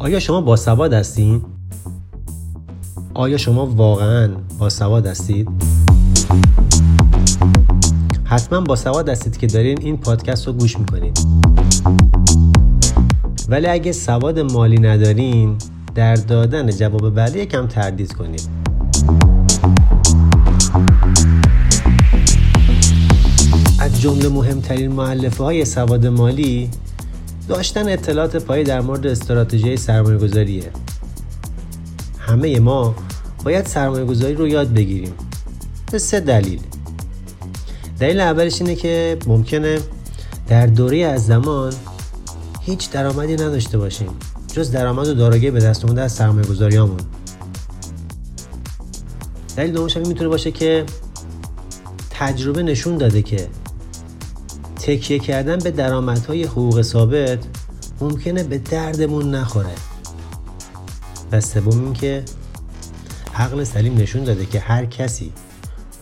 [0.00, 1.42] آیا شما باسواد هستین؟
[3.14, 5.48] آیا شما واقعا باسواد هستید؟
[8.24, 11.18] حتما باسواد هستید که دارین این پادکست رو گوش می‌کنید
[13.48, 15.56] ولی اگه سواد مالی ندارین
[15.94, 18.48] در دادن جواب بله یکم تردید کنید
[23.80, 26.70] از جمله مهمترین معلفه های سواد مالی
[27.48, 30.70] داشتن اطلاعات پایی در مورد استراتژی سرمایه گذاریه
[32.18, 32.94] همه ما
[33.44, 35.12] باید سرمایه گذاری رو یاد بگیریم.
[35.92, 36.60] به سه دلیل.
[38.00, 39.78] دلیل اولش اینه که ممکنه
[40.48, 41.72] در دوره از زمان
[42.60, 44.08] هیچ درآمدی نداشته باشیم
[44.52, 47.00] جز درآمد و دارایی به دست اومده از سرمایه گذاریامون
[49.56, 50.84] دلیل دومش هم می‌تونه باشه که
[52.10, 53.48] تجربه نشون داده که
[54.82, 57.38] تکیه کردن به درآمدهای حقوق ثابت
[58.00, 59.74] ممکنه به دردمون نخوره.
[61.32, 62.24] و سوم این که
[63.34, 65.32] عقل سلیم نشون داده که هر کسی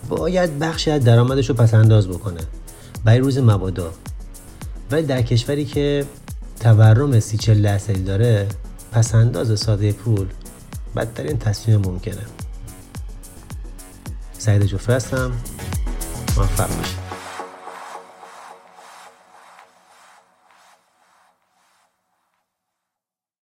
[0.09, 2.41] باید بخشی از درآمدش رو پس انداز بکنه
[3.05, 3.93] برای روز مبادا.
[4.91, 6.07] ولی در کشوری که
[6.61, 8.47] تورم سی چل درصدی داره
[8.93, 10.27] پس انداز ساده پول
[10.97, 12.27] بدترین تصمیم ممکنه.
[14.39, 15.33] سعید جفره هستم.
[16.37, 17.08] موفق باشید.